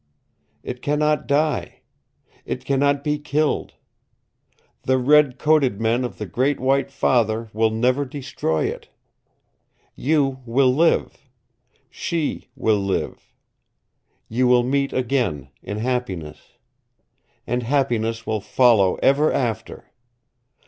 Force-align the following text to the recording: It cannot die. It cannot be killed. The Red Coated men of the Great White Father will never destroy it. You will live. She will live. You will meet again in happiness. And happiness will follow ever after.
It 0.63 0.81
cannot 0.81 1.27
die. 1.27 1.81
It 2.43 2.65
cannot 2.65 3.03
be 3.03 3.19
killed. 3.19 3.75
The 4.81 4.97
Red 4.97 5.37
Coated 5.37 5.79
men 5.79 6.03
of 6.03 6.17
the 6.17 6.25
Great 6.25 6.59
White 6.59 6.89
Father 6.89 7.51
will 7.53 7.69
never 7.69 8.03
destroy 8.03 8.63
it. 8.65 8.89
You 9.93 10.39
will 10.43 10.73
live. 10.73 11.29
She 11.91 12.49
will 12.55 12.79
live. 12.79 13.31
You 14.27 14.47
will 14.47 14.63
meet 14.63 14.91
again 14.91 15.49
in 15.61 15.77
happiness. 15.77 16.57
And 17.45 17.61
happiness 17.61 18.25
will 18.25 18.41
follow 18.41 18.95
ever 19.03 19.31
after. 19.31 19.91